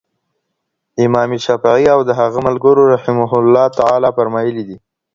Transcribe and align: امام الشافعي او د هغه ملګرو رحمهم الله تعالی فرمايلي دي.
امام 1.05 1.29
الشافعي 1.37 1.85
او 1.95 1.99
د 2.09 2.11
هغه 2.19 2.39
ملګرو 2.47 2.83
رحمهم 2.95 3.37
الله 3.45 3.65
تعالی 3.79 4.09
فرمايلي 4.17 4.63
دي. 4.69 4.77